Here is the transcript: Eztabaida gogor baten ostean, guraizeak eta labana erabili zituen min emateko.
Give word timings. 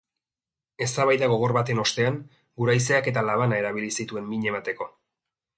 Eztabaida 0.85 1.27
gogor 1.33 1.53
baten 1.57 1.83
ostean, 1.83 2.17
guraizeak 2.63 3.11
eta 3.15 3.27
labana 3.31 3.63
erabili 3.63 3.93
zituen 4.01 4.29
min 4.35 4.53
emateko. 4.55 4.93